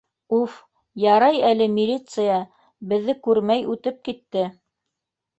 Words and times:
Уф, 0.35 0.53
ярай 1.01 1.35
әле 1.49 1.67
милиция 1.73 2.37
беҙҙе 2.93 3.15
күрмәй 3.27 3.67
үтеп 3.75 4.01
китте. 4.09 4.47